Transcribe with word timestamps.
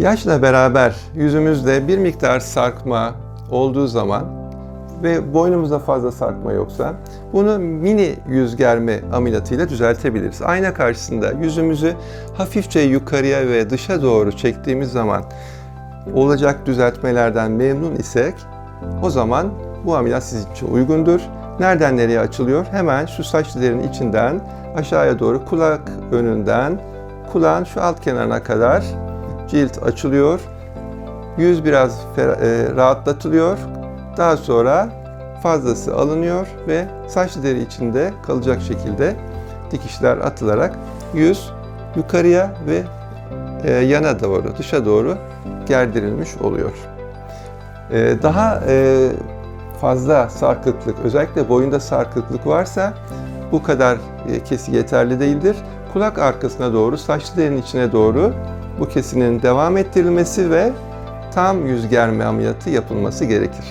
Yaşla 0.00 0.42
beraber 0.42 0.96
yüzümüzde 1.14 1.88
bir 1.88 1.98
miktar 1.98 2.40
sarkma 2.40 3.14
olduğu 3.50 3.86
zaman 3.86 4.24
ve 5.02 5.34
boynumuzda 5.34 5.78
fazla 5.78 6.12
sarkma 6.12 6.52
yoksa 6.52 6.94
bunu 7.32 7.58
mini 7.58 8.14
yüz 8.28 8.56
germe 8.56 9.00
ameliyatıyla 9.12 9.68
düzeltebiliriz. 9.68 10.42
Ayna 10.42 10.74
karşısında 10.74 11.32
yüzümüzü 11.32 11.94
hafifçe 12.36 12.80
yukarıya 12.80 13.48
ve 13.48 13.70
dışa 13.70 14.02
doğru 14.02 14.32
çektiğimiz 14.32 14.92
zaman 14.92 15.22
olacak 16.14 16.66
düzeltmelerden 16.66 17.50
memnun 17.50 17.96
isek 17.96 18.34
o 19.02 19.10
zaman 19.10 19.46
bu 19.84 19.96
ameliyat 19.96 20.22
sizin 20.24 20.52
için 20.52 20.72
uygundur. 20.74 21.20
Nereden 21.60 21.96
nereye 21.96 22.20
açılıyor? 22.20 22.66
Hemen 22.70 23.06
şu 23.06 23.24
saç 23.24 23.52
tellerinin 23.52 23.88
içinden 23.88 24.40
aşağıya 24.76 25.18
doğru 25.18 25.44
kulak 25.44 25.80
önünden 26.12 26.80
kulağın 27.32 27.64
şu 27.64 27.82
alt 27.82 28.00
kenarına 28.00 28.42
kadar 28.42 28.84
cilt 29.50 29.82
açılıyor. 29.82 30.40
Yüz 31.38 31.64
biraz 31.64 32.00
e, 32.18 32.76
rahatlatılıyor. 32.76 33.58
Daha 34.16 34.36
sonra 34.36 34.88
fazlası 35.42 35.96
alınıyor 35.96 36.46
ve 36.68 36.86
saç 37.08 37.36
deri 37.42 37.62
içinde 37.62 38.12
kalacak 38.26 38.62
şekilde 38.62 39.16
dikişler 39.70 40.16
atılarak 40.16 40.74
yüz 41.14 41.50
yukarıya 41.96 42.50
ve 42.66 42.82
e, 43.64 43.72
yana 43.72 44.20
doğru, 44.20 44.56
dışa 44.58 44.84
doğru 44.84 45.16
gerdirilmiş 45.66 46.36
oluyor. 46.36 46.72
E, 47.92 48.22
daha 48.22 48.60
fazla 49.80 50.28
sarkıklık, 50.28 50.96
özellikle 51.04 51.48
boyunda 51.48 51.80
sarkıklık 51.80 52.46
varsa 52.46 52.92
bu 53.52 53.62
kadar 53.62 53.98
e, 54.28 54.44
kesi 54.44 54.76
yeterli 54.76 55.20
değildir. 55.20 55.56
Kulak 55.92 56.18
arkasına 56.18 56.72
doğru, 56.72 56.98
saçlı 56.98 57.36
derinin 57.36 57.62
içine 57.62 57.92
doğru 57.92 58.32
bu 58.80 58.88
kesinin 58.88 59.42
devam 59.42 59.76
ettirilmesi 59.76 60.50
ve 60.50 60.72
tam 61.34 61.66
yüz 61.66 61.88
germe 61.88 62.24
ameliyatı 62.24 62.70
yapılması 62.70 63.24
gerekir. 63.24 63.64